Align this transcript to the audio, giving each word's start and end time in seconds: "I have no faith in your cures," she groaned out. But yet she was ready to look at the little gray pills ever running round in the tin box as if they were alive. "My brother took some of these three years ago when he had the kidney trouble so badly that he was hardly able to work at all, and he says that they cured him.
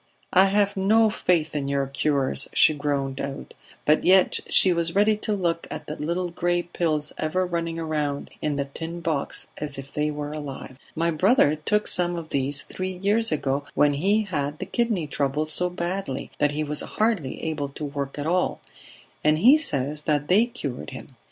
"I 0.33 0.45
have 0.45 0.75
no 0.75 1.11
faith 1.11 1.55
in 1.55 1.67
your 1.67 1.85
cures," 1.85 2.47
she 2.55 2.73
groaned 2.73 3.19
out. 3.21 3.53
But 3.85 4.03
yet 4.03 4.39
she 4.49 4.73
was 4.73 4.95
ready 4.95 5.15
to 5.17 5.33
look 5.33 5.67
at 5.69 5.85
the 5.85 5.95
little 5.95 6.31
gray 6.31 6.63
pills 6.63 7.13
ever 7.19 7.45
running 7.45 7.77
round 7.77 8.31
in 8.41 8.55
the 8.55 8.65
tin 8.65 9.01
box 9.01 9.49
as 9.59 9.77
if 9.77 9.93
they 9.93 10.09
were 10.09 10.31
alive. 10.31 10.79
"My 10.95 11.11
brother 11.11 11.55
took 11.55 11.85
some 11.85 12.15
of 12.15 12.29
these 12.29 12.63
three 12.63 12.93
years 12.93 13.31
ago 13.31 13.65
when 13.75 13.93
he 13.93 14.23
had 14.23 14.57
the 14.57 14.65
kidney 14.65 15.05
trouble 15.05 15.45
so 15.45 15.69
badly 15.69 16.31
that 16.39 16.53
he 16.53 16.63
was 16.63 16.81
hardly 16.81 17.43
able 17.43 17.69
to 17.69 17.85
work 17.85 18.17
at 18.17 18.25
all, 18.25 18.59
and 19.23 19.37
he 19.37 19.55
says 19.55 20.01
that 20.09 20.27
they 20.29 20.47
cured 20.47 20.89
him. 20.89 21.15